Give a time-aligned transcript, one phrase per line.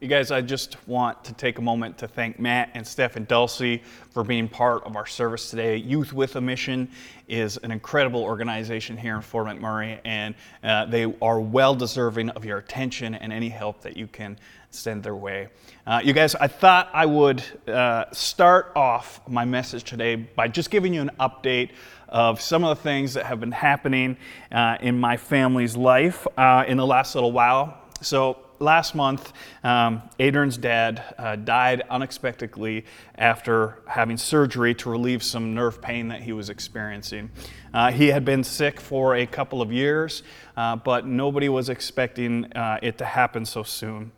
[0.00, 3.26] You guys, I just want to take a moment to thank Matt and Steph and
[3.26, 5.76] Dulcie for being part of our service today.
[5.76, 6.88] Youth with a Mission
[7.26, 12.44] is an incredible organization here in Fort McMurray, and uh, they are well deserving of
[12.44, 14.38] your attention and any help that you can
[14.70, 15.48] send their way.
[15.84, 20.70] Uh, you guys, I thought I would uh, start off my message today by just
[20.70, 21.70] giving you an update
[22.08, 24.16] of some of the things that have been happening
[24.52, 27.76] uh, in my family's life uh, in the last little while.
[28.00, 29.32] So, last month,
[29.64, 32.84] um, Adrian's dad uh, died unexpectedly
[33.16, 37.30] after having surgery to relieve some nerve pain that he was experiencing.
[37.72, 40.22] Uh, he had been sick for a couple of years,
[40.56, 44.12] uh, but nobody was expecting uh, it to happen so soon.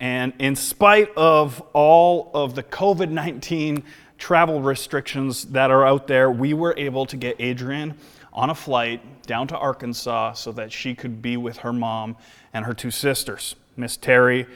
[0.00, 3.82] And in spite of all of the COVID 19
[4.18, 7.94] travel restrictions that are out there, we were able to get Adrian
[8.32, 12.16] on a flight down to Arkansas so that she could be with her mom
[12.52, 14.46] and her two sisters, Miss Terry,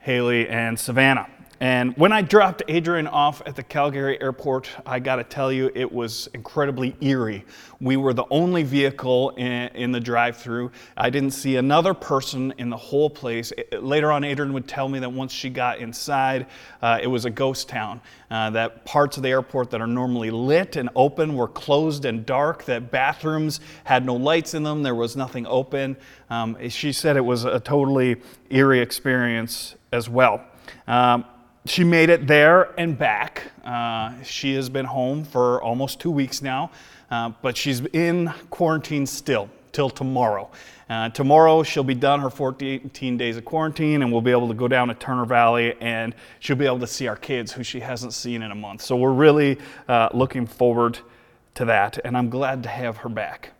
[0.00, 1.26] Haley, and Savannah.
[1.60, 5.72] And when I dropped Adrian off at the Calgary airport, I got to tell you,
[5.74, 7.44] it was incredibly eerie.
[7.80, 10.70] We were the only vehicle in, in the drive through.
[10.96, 13.52] I didn't see another person in the whole place.
[13.56, 16.46] It, later on, Adrian would tell me that once she got inside,
[16.80, 18.00] uh, it was a ghost town.
[18.30, 22.24] Uh, that parts of the airport that are normally lit and open were closed and
[22.24, 25.96] dark, that bathrooms had no lights in them, there was nothing open.
[26.30, 28.16] Um, she said it was a totally
[28.50, 30.44] eerie experience as well.
[30.86, 31.24] Um,
[31.66, 33.44] she made it there and back.
[33.64, 36.70] Uh, she has been home for almost two weeks now,
[37.10, 40.50] uh, but she's in quarantine still till tomorrow.
[40.88, 44.54] Uh, tomorrow she'll be done her 14 days of quarantine and we'll be able to
[44.54, 47.80] go down to Turner Valley and she'll be able to see our kids who she
[47.80, 48.80] hasn't seen in a month.
[48.80, 50.98] So we're really uh, looking forward
[51.56, 53.50] to that and I'm glad to have her back.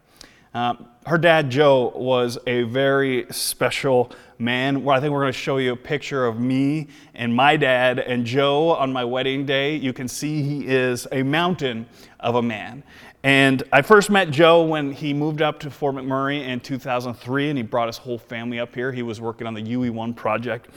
[0.55, 0.75] Uh,
[1.07, 4.89] her dad, Joe, was a very special man.
[4.89, 8.25] I think we're going to show you a picture of me and my dad and
[8.25, 9.77] Joe on my wedding day.
[9.77, 11.87] You can see he is a mountain
[12.21, 12.83] of a man.
[13.25, 17.59] And I first met Joe when he moved up to Fort McMurray in 2003 and
[17.59, 18.93] he brought his whole family up here.
[18.93, 20.69] He was working on the UE1 project.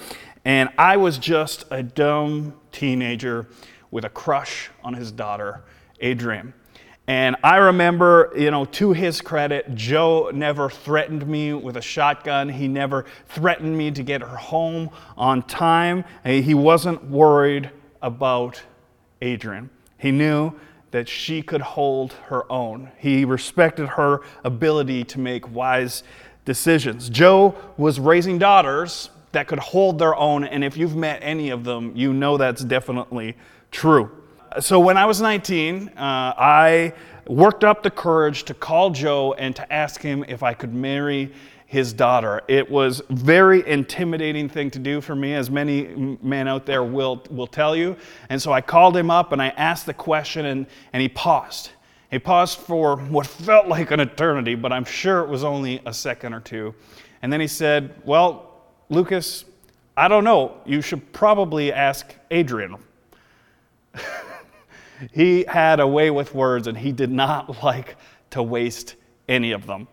[0.43, 3.47] And I was just a dumb teenager
[3.91, 5.63] with a crush on his daughter,
[5.99, 6.53] Adrian.
[7.11, 12.47] And I remember, you know, to his credit, Joe never threatened me with a shotgun.
[12.47, 16.05] He never threatened me to get her home on time.
[16.23, 17.69] He wasn't worried
[18.01, 18.63] about
[19.21, 19.69] Adrian.
[19.97, 20.53] He knew
[20.91, 22.91] that she could hold her own.
[22.97, 26.03] He respected her ability to make wise
[26.45, 27.09] decisions.
[27.09, 31.65] Joe was raising daughters that could hold their own, and if you've met any of
[31.65, 33.35] them, you know that's definitely
[33.69, 34.09] true
[34.59, 36.93] so when I was 19, uh, I
[37.27, 41.31] worked up the courage to call Joe and to ask him if I could marry
[41.65, 42.41] his daughter.
[42.49, 47.23] It was very intimidating thing to do for me, as many men out there will,
[47.29, 47.95] will tell you.
[48.29, 51.69] And so I called him up and I asked the question, and, and he paused.
[52.09, 55.93] He paused for what felt like an eternity, but I'm sure it was only a
[55.93, 56.75] second or two.
[57.21, 59.45] And then he said, Well, Lucas,
[59.95, 60.57] I don't know.
[60.65, 62.75] You should probably ask Adrian.
[65.11, 67.95] He had a way with words and he did not like
[68.31, 68.95] to waste
[69.27, 69.87] any of them.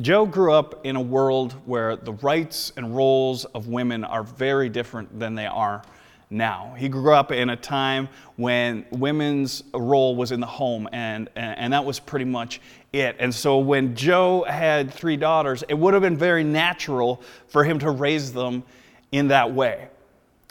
[0.00, 4.68] Joe grew up in a world where the rights and roles of women are very
[4.68, 5.82] different than they are
[6.28, 6.74] now.
[6.76, 11.72] He grew up in a time when women's role was in the home, and, and
[11.72, 12.60] that was pretty much
[12.92, 13.16] it.
[13.18, 17.78] And so when Joe had three daughters, it would have been very natural for him
[17.78, 18.64] to raise them
[19.12, 19.88] in that way.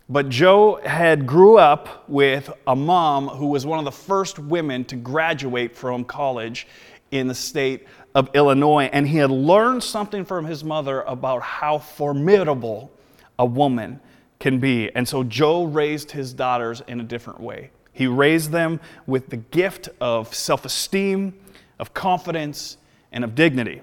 [0.07, 4.85] But Joe had grew up with a mom who was one of the first women
[4.85, 6.67] to graduate from college
[7.11, 8.89] in the state of Illinois.
[8.93, 12.91] And he had learned something from his mother about how formidable
[13.39, 13.99] a woman
[14.39, 14.93] can be.
[14.95, 17.71] And so Joe raised his daughters in a different way.
[17.91, 21.33] He raised them with the gift of self esteem,
[21.79, 22.77] of confidence,
[23.11, 23.81] and of dignity.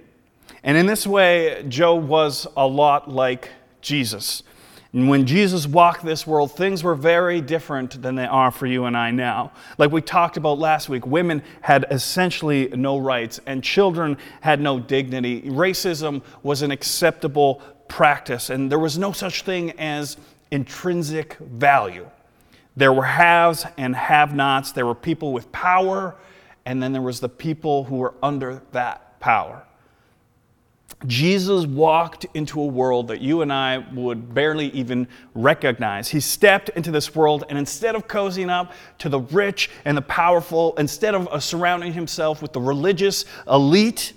[0.63, 3.51] And in this way, Joe was a lot like
[3.81, 4.45] Jesus.
[4.93, 8.85] And when Jesus walked this world, things were very different than they are for you
[8.85, 9.53] and I now.
[9.79, 14.79] Like we talked about last week, women had essentially no rights and children had no
[14.79, 15.43] dignity.
[15.43, 20.19] Racism was an acceptable practice, and there was no such thing as
[20.51, 22.09] intrinsic value.
[22.77, 26.17] There were haves and have nots, there were people with power,
[26.67, 29.65] and then there was the people who were under that power.
[31.07, 36.09] Jesus walked into a world that you and I would barely even recognize.
[36.09, 40.03] He stepped into this world, and instead of cozying up to the rich and the
[40.03, 44.13] powerful, instead of uh, surrounding himself with the religious elite,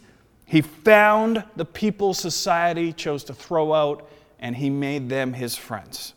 [0.46, 4.08] he found the people society chose to throw out,
[4.40, 6.14] and he made them his friends.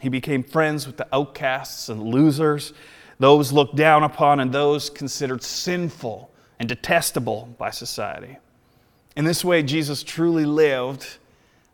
[0.00, 2.72] He became friends with the outcasts and losers,
[3.18, 8.38] those looked down upon, and those considered sinful and detestable by society.
[9.16, 11.16] In this way, Jesus truly lived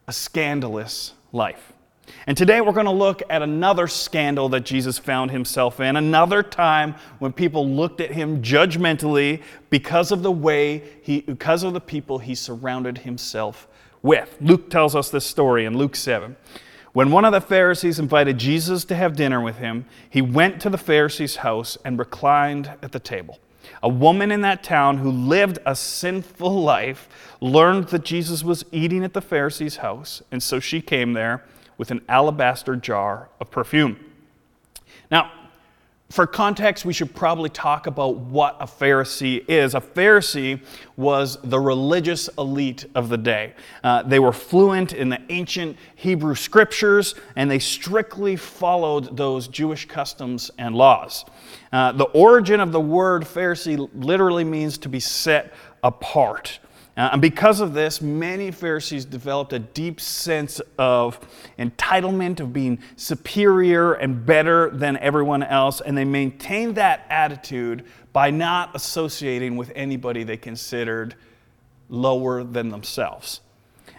[0.07, 1.73] a scandalous life.
[2.27, 6.43] And today we're going to look at another scandal that Jesus found himself in, another
[6.43, 11.81] time when people looked at him judgmentally because of the way he because of the
[11.81, 13.67] people he surrounded himself
[14.03, 14.37] with.
[14.41, 16.37] Luke tells us this story in Luke 7.
[16.93, 20.71] When one of the Pharisees invited Jesus to have dinner with him, he went to
[20.71, 23.39] the Pharisee's house and reclined at the table.
[23.83, 27.09] A woman in that town who lived a sinful life
[27.41, 31.45] learned that Jesus was eating at the Pharisee's house, and so she came there
[31.79, 33.99] with an alabaster jar of perfume.
[35.11, 35.31] Now,
[36.13, 39.75] for context, we should probably talk about what a Pharisee is.
[39.75, 40.61] A Pharisee
[40.95, 43.55] was the religious elite of the day.
[43.83, 49.89] Uh, they were fluent in the ancient Hebrew scriptures, and they strictly followed those Jewish
[49.89, 51.25] customs and laws.
[51.73, 56.59] Uh, the origin of the word Pharisee literally means to be set apart.
[56.95, 61.19] Uh, and because of this, many Pharisees developed a deep sense of
[61.59, 68.31] entitlement, of being superior and better than everyone else, and they maintained that attitude by
[68.31, 71.15] not associating with anybody they considered
[71.89, 73.41] lower than themselves.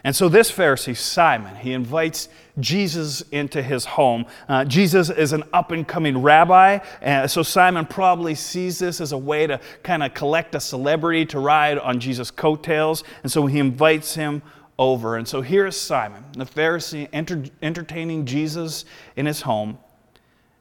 [0.03, 2.27] And so, this Pharisee, Simon, he invites
[2.59, 4.25] Jesus into his home.
[4.49, 9.13] Uh, Jesus is an up and coming rabbi, uh, so Simon probably sees this as
[9.13, 13.05] a way to kind of collect a celebrity to ride on Jesus' coattails.
[13.23, 14.41] And so, he invites him
[14.77, 15.15] over.
[15.15, 18.83] And so, here's Simon, the Pharisee, enter- entertaining Jesus
[19.15, 19.77] in his home.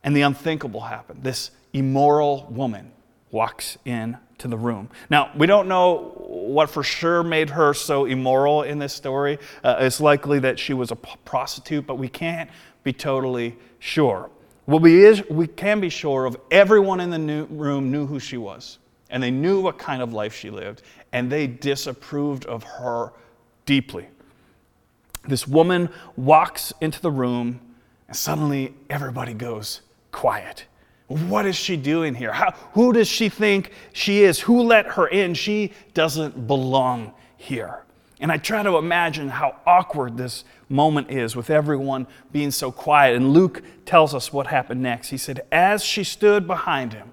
[0.04, 1.24] And the unthinkable happened.
[1.24, 2.92] This immoral woman
[3.32, 4.90] walks in to the room.
[5.10, 6.21] Now, we don't know
[6.52, 9.38] what for sure made her so immoral in this story.
[9.64, 12.50] Uh, likely that she was a p- prostitute, but we can't
[12.82, 14.30] be totally sure.
[14.66, 18.36] What we, is, we can be sure of everyone in the room knew who she
[18.36, 18.78] was,
[19.10, 20.82] and they knew what kind of life she lived,
[21.12, 23.12] and they disapproved of her
[23.66, 24.08] deeply.
[25.26, 27.60] This woman walks into the room,
[28.08, 30.66] and suddenly everybody goes quiet.
[31.12, 32.32] What is she doing here?
[32.32, 34.40] How, who does she think she is?
[34.40, 35.34] Who let her in?
[35.34, 37.84] She doesn't belong here.
[38.20, 43.16] And I try to imagine how awkward this moment is with everyone being so quiet.
[43.16, 45.10] And Luke tells us what happened next.
[45.10, 47.12] He said, As she stood behind him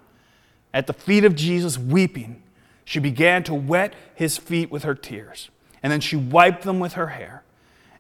[0.74, 2.44] at the feet of Jesus weeping,
[2.86, 5.50] she began to wet his feet with her tears.
[5.84, 7.44] And then she wiped them with her hair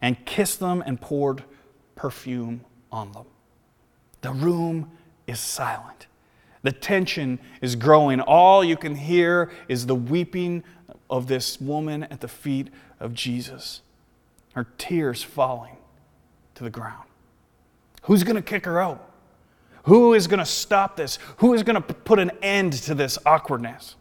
[0.01, 1.43] and kissed them and poured
[1.95, 2.61] perfume
[2.91, 3.25] on them.
[4.21, 4.91] The room
[5.29, 6.07] is silent.
[6.61, 8.19] The tension is growing.
[8.19, 10.63] All you can hear is the weeping
[11.09, 13.81] of this woman at the feet of Jesus,
[14.53, 15.77] her tears falling
[16.55, 17.07] to the ground.
[18.03, 19.05] Who's going to kick her out?
[19.83, 21.17] Who is going to stop this?
[21.37, 23.95] Who is going to put an end to this awkwardness?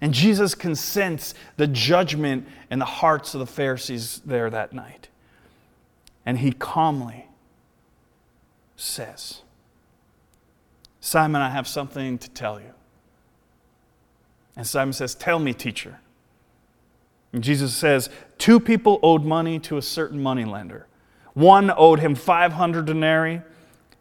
[0.00, 5.08] And Jesus can sense the judgment in the hearts of the Pharisees there that night.
[6.24, 7.26] And he calmly
[8.76, 9.42] says,
[11.00, 12.72] Simon, I have something to tell you.
[14.56, 16.00] And Simon says, Tell me, teacher.
[17.32, 20.86] And Jesus says, Two people owed money to a certain moneylender.
[21.34, 23.42] One owed him 500 denarii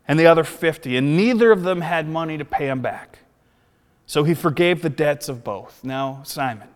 [0.08, 3.20] and the other 50, and neither of them had money to pay him back.
[4.08, 5.84] So he forgave the debts of both.
[5.84, 6.68] Now, Simon,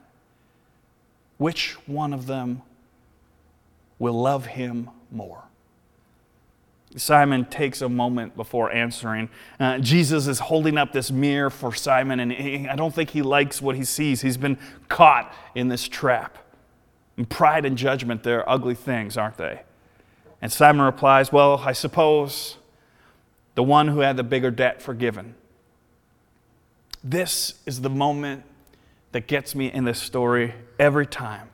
[1.38, 2.62] which one of them
[3.97, 5.42] will love him more?
[6.95, 9.29] Simon takes a moment before answering.
[9.59, 13.21] Uh, Jesus is holding up this mirror for Simon, and he, I don't think he
[13.21, 14.21] likes what he sees.
[14.21, 14.57] He's been
[14.89, 16.38] caught in this trap.
[17.17, 19.62] And pride and judgment, they're ugly things, aren't they?
[20.41, 22.57] And Simon replies, Well, I suppose
[23.55, 25.35] the one who had the bigger debt forgiven.
[27.03, 28.43] This is the moment
[29.12, 31.50] that gets me in this story every time.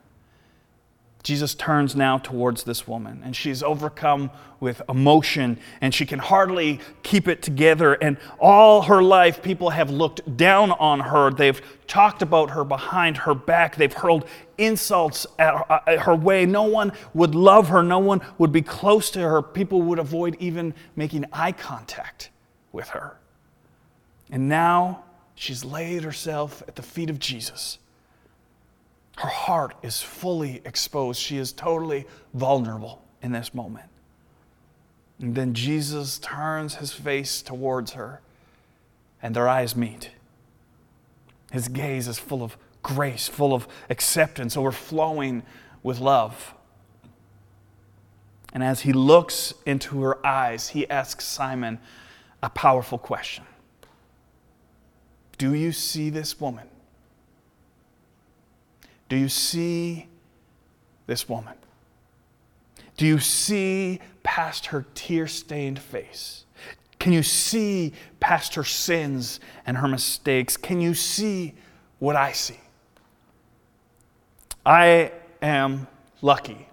[1.22, 6.80] Jesus turns now towards this woman, and she's overcome with emotion, and she can hardly
[7.02, 7.92] keep it together.
[7.94, 11.30] And all her life, people have looked down on her.
[11.30, 13.76] They've talked about her behind her back.
[13.76, 16.46] They've hurled insults uh, at her way.
[16.46, 19.42] No one would love her, no one would be close to her.
[19.42, 22.30] People would avoid even making eye contact
[22.72, 23.18] with her.
[24.30, 27.78] And now she's laid herself at the feet of Jesus
[29.20, 31.20] her heart is fully exposed.
[31.20, 33.84] She is totally vulnerable in this moment.
[35.20, 38.22] And then Jesus turns his face towards her,
[39.20, 40.12] and their eyes meet.
[41.52, 45.42] His gaze is full of grace, full of acceptance, overflowing
[45.82, 46.54] with love.
[48.54, 51.78] And as he looks into her eyes, he asks Simon
[52.42, 53.44] a powerful question
[55.36, 56.68] Do you see this woman?
[59.10, 60.06] Do you see
[61.06, 61.54] this woman?
[62.96, 66.46] Do you see past her tear stained face?
[66.98, 70.56] Can you see past her sins and her mistakes?
[70.56, 71.54] Can you see
[71.98, 72.60] what I see?
[74.64, 75.12] I
[75.42, 75.86] am
[76.22, 76.69] lucky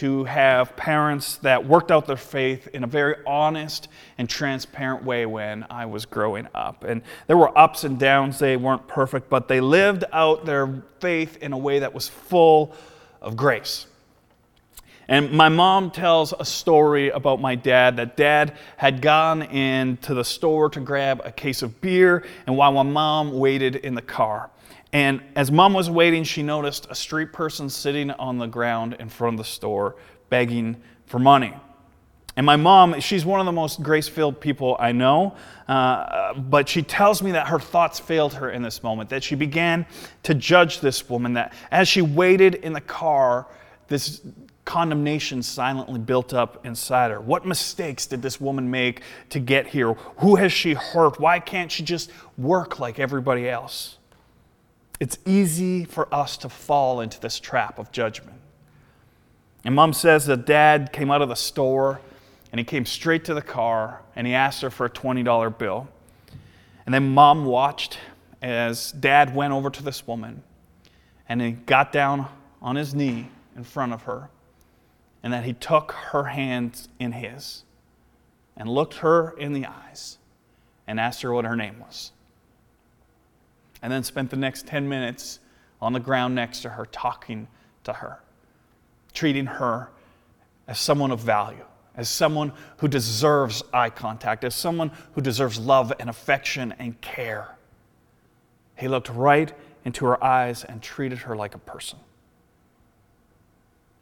[0.00, 5.26] to have parents that worked out their faith in a very honest and transparent way
[5.26, 6.84] when I was growing up.
[6.84, 11.36] And there were ups and downs, they weren't perfect, but they lived out their faith
[11.42, 12.74] in a way that was full
[13.20, 13.88] of grace.
[15.10, 20.24] And my mom tells a story about my dad that dad had gone into the
[20.24, 24.50] store to grab a case of beer, and while my mom waited in the car.
[24.92, 29.08] And as mom was waiting, she noticed a street person sitting on the ground in
[29.08, 29.96] front of the store
[30.28, 31.54] begging for money.
[32.36, 35.34] And my mom, she's one of the most grace filled people I know,
[35.66, 39.34] uh, but she tells me that her thoughts failed her in this moment, that she
[39.34, 39.86] began
[40.22, 43.48] to judge this woman, that as she waited in the car,
[43.88, 44.22] this
[44.70, 47.20] condemnation silently built up inside her.
[47.20, 49.94] What mistakes did this woman make to get here?
[50.18, 51.18] Who has she hurt?
[51.18, 53.98] Why can't she just work like everybody else?
[55.00, 58.38] It's easy for us to fall into this trap of judgment.
[59.64, 62.00] And mom says that dad came out of the store
[62.52, 65.88] and he came straight to the car and he asked her for a $20 bill.
[66.86, 67.98] And then mom watched
[68.40, 70.44] as dad went over to this woman
[71.28, 72.28] and he got down
[72.62, 74.30] on his knee in front of her
[75.22, 77.64] and that he took her hands in his
[78.56, 80.18] and looked her in the eyes
[80.86, 82.12] and asked her what her name was
[83.82, 85.40] and then spent the next 10 minutes
[85.80, 87.48] on the ground next to her, talking
[87.84, 88.20] to her,
[89.12, 89.90] treating her
[90.68, 91.64] as someone of value,
[91.96, 97.56] as someone who deserves eye contact, as someone who deserves love and affection and care.
[98.76, 99.52] He looked right
[99.84, 101.98] into her eyes and treated her like a person.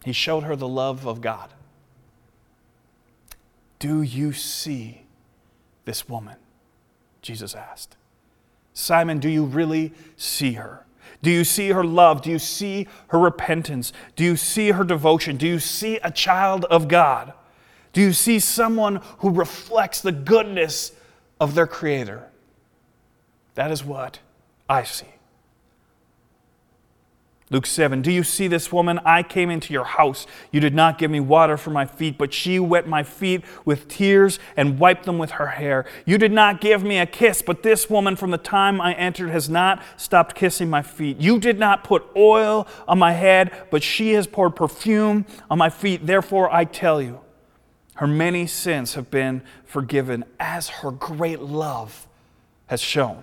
[0.04, 1.50] He showed her the love of God.
[3.78, 5.02] Do you see
[5.84, 6.36] this woman?
[7.22, 7.96] Jesus asked.
[8.74, 10.84] Simon, do you really see her?
[11.22, 12.22] Do you see her love?
[12.22, 13.92] Do you see her repentance?
[14.14, 15.36] Do you see her devotion?
[15.36, 17.32] Do you see a child of God?
[17.92, 20.92] Do you see someone who reflects the goodness
[21.40, 22.28] of their Creator?
[23.54, 24.20] That is what
[24.68, 25.06] I see.
[27.50, 29.00] Luke 7, do you see this woman?
[29.06, 30.26] I came into your house.
[30.52, 33.88] You did not give me water for my feet, but she wet my feet with
[33.88, 35.86] tears and wiped them with her hair.
[36.04, 39.30] You did not give me a kiss, but this woman from the time I entered
[39.30, 41.18] has not stopped kissing my feet.
[41.20, 45.70] You did not put oil on my head, but she has poured perfume on my
[45.70, 46.06] feet.
[46.06, 47.20] Therefore, I tell you,
[47.94, 52.06] her many sins have been forgiven as her great love
[52.66, 53.22] has shown.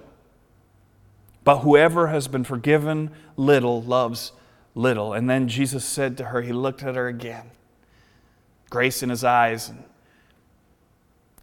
[1.45, 4.33] But whoever has been forgiven little loves
[4.73, 5.13] little.
[5.13, 7.51] And then Jesus said to her, He looked at her again,
[8.69, 9.83] grace in his eyes and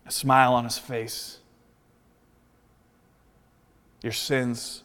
[0.04, 1.38] a smile on his face.
[4.02, 4.82] Your sins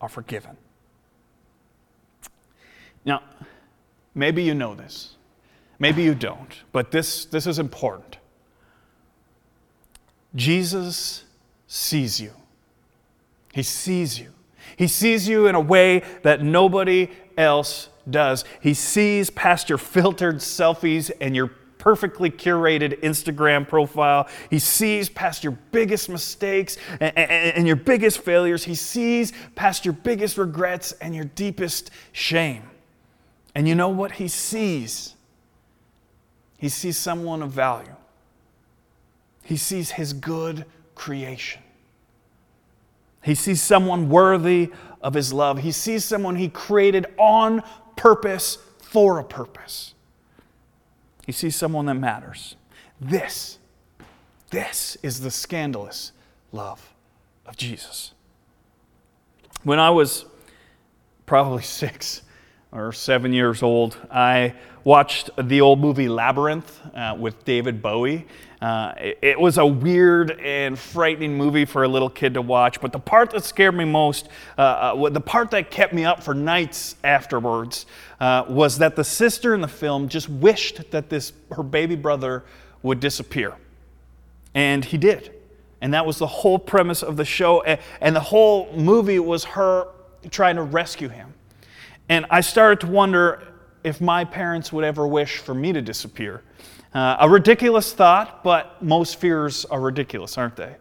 [0.00, 0.56] are forgiven.
[3.04, 3.22] Now,
[4.14, 5.16] maybe you know this,
[5.80, 8.18] maybe you don't, but this, this is important.
[10.36, 11.24] Jesus
[11.66, 12.30] sees you.
[13.52, 14.35] He sees you.
[14.76, 18.44] He sees you in a way that nobody else does.
[18.60, 24.28] He sees past your filtered selfies and your perfectly curated Instagram profile.
[24.50, 28.64] He sees past your biggest mistakes and, and, and, your biggest failures.
[28.64, 32.64] He sees past your biggest regrets and your deepest shame.
[33.54, 35.14] And you know what he sees?
[36.58, 37.94] He sees someone of value.
[39.44, 40.64] He sees his good
[40.96, 41.62] creation.
[43.26, 45.58] He sees someone worthy of his love.
[45.58, 47.64] He sees someone he created on
[47.96, 49.94] purpose for a purpose.
[51.26, 52.54] He sees someone that matters.
[53.00, 53.58] This,
[54.50, 56.12] this is the scandalous
[56.52, 56.94] love
[57.46, 58.12] of Jesus.
[59.64, 60.24] When I was
[61.26, 62.22] probably six
[62.70, 64.54] or seven years old, I
[64.86, 68.24] watched the old movie Labyrinth uh, with David Bowie.
[68.62, 72.80] Uh, it, it, was a weird and frightening movie for a little kid to watch,
[72.80, 76.22] but the part that scared me most, uh, uh the part that kept me up
[76.22, 77.86] for nights afterwards,
[78.20, 82.44] uh, was that the sister in the film just wished that this her baby brother
[82.84, 83.54] would disappear,
[84.54, 85.32] and he did.
[85.80, 87.60] And that was the whole premise of the show,
[88.00, 89.88] and the whole movie was her
[90.30, 91.34] trying to rescue him.
[92.08, 93.42] And I started to wonder
[93.86, 96.42] if my parents would ever wish for me to disappear.
[96.92, 100.74] Uh, a ridiculous thought, but most fears are ridiculous, aren't they?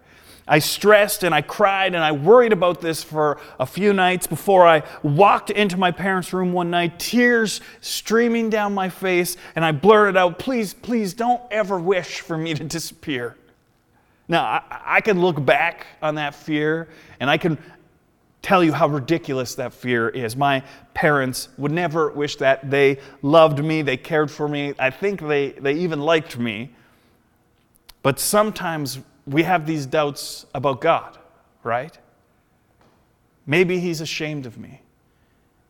[0.47, 4.65] I stressed and I cried and I worried about this for a few nights before
[4.65, 9.71] I walked into my parents' room one night, tears streaming down my face, and I
[9.71, 13.35] blurted out, Please, please don't ever wish for me to disappear.
[14.27, 14.61] Now, I,
[14.97, 16.87] I can look back on that fear
[17.19, 17.59] and I can
[18.45, 20.35] tell you how ridiculous that fear is.
[20.35, 20.61] My
[20.93, 22.69] parents would never wish that.
[22.69, 26.69] They loved me, they cared for me, I think they, they even liked me.
[28.03, 31.17] But sometimes we have these doubts about God,
[31.63, 31.97] right?
[33.47, 34.83] Maybe He's ashamed of me.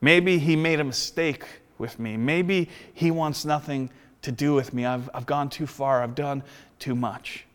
[0.02, 1.46] Maybe He made a mistake
[1.78, 2.18] with me.
[2.18, 3.90] Maybe He wants nothing
[4.24, 4.86] to do with me.
[4.86, 6.04] I've, I've gone too far.
[6.04, 6.44] I've done
[6.80, 7.46] too much.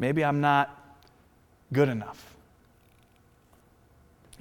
[0.00, 0.98] Maybe I'm not
[1.72, 2.35] good enough.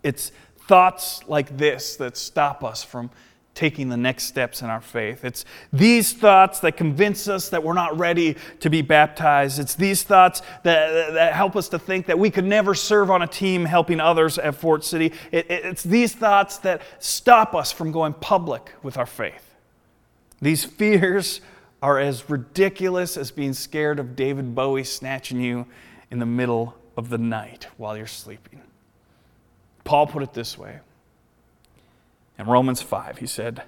[0.05, 0.31] It's
[0.67, 3.09] thoughts like this that stop us from
[3.55, 5.25] taking the next steps in our faith.
[5.25, 9.57] It's these thoughts that convince us that we're not ready to be baptized.
[9.59, 13.23] It's these thoughts that, that help us to think that we could never serve on
[13.23, 15.11] a team helping others at Fort City.
[15.31, 19.55] It, it, it's these thoughts that stop us from going public with our faith.
[20.39, 21.41] These fears
[21.81, 25.65] are as ridiculous as being scared of David Bowie snatching you
[26.11, 28.61] in the middle of the night while you're sleeping.
[29.85, 30.79] Paul put it this way
[32.37, 33.63] in Romans 5, he said,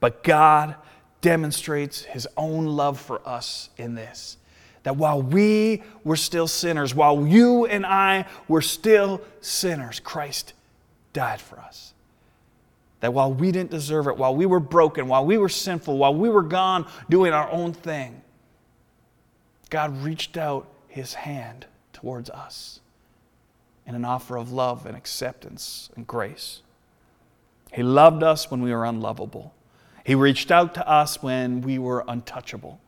[0.00, 0.76] But God
[1.20, 4.38] demonstrates his own love for us in this
[4.84, 10.54] that while we were still sinners, while you and I were still sinners, Christ
[11.12, 11.92] died for us.
[13.00, 16.14] That while we didn't deserve it, while we were broken, while we were sinful, while
[16.14, 18.22] we were gone doing our own thing,
[19.68, 22.80] God reached out his hand towards us
[23.88, 26.60] in an offer of love and acceptance and grace.
[27.72, 29.54] He loved us when we were unlovable.
[30.04, 32.80] He reached out to us when we were untouchable.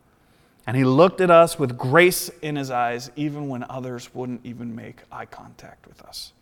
[0.66, 4.76] And He looked at us with grace in His eyes, even when others wouldn't even
[4.76, 6.32] make eye contact with us.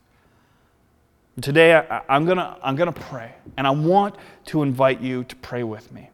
[1.41, 4.17] Today, I, am going to I'm going to pray, and I want
[4.47, 6.11] to invite you to pray with me,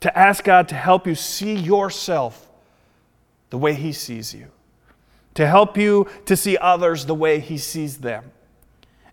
[0.00, 2.48] to ask God to help you see yourself
[3.50, 4.48] the way He sees you,
[5.34, 8.30] to help you to see others the way He sees them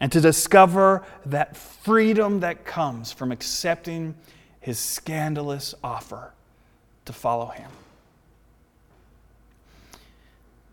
[0.02, 4.16] and to discover that freedom that comes from accepting
[4.60, 6.34] his scandalous offer
[7.06, 7.70] to follow him.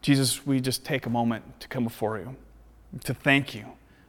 [0.00, 2.36] Jesus, we just take a moment to come before you,
[3.04, 3.66] to thank you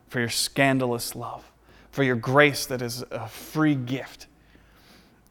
[0.08, 1.52] for your scandalous love,
[1.92, 4.28] for your grace that is a free gift.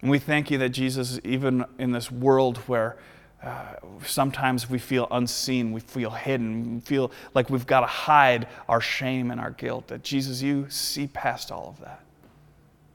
[0.03, 2.99] And we thank you that Jesus, even in this world where
[3.43, 3.75] uh,
[4.05, 8.81] sometimes we feel unseen, we feel hidden, we feel like we've got to hide our
[8.81, 9.89] shame and our guilt.
[9.89, 12.01] That Jesus, you see past all of that.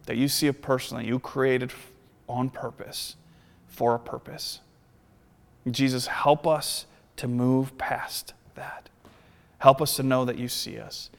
[0.05, 1.71] That you see a person that you created
[2.27, 3.15] on purpose,
[3.67, 4.59] for a purpose.
[5.69, 8.89] Jesus, help us to move past that.
[9.59, 11.09] Help us to know that you see us.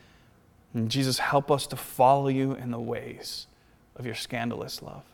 [0.75, 3.47] And Jesus, help us to follow you in the ways
[3.97, 5.05] of your scandalous love.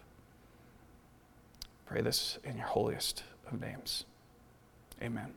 [1.87, 4.05] Pray this in your holiest of names.
[5.03, 5.33] Amen.